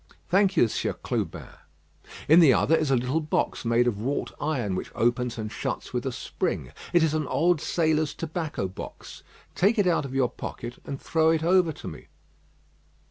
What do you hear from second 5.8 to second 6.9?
with a spring.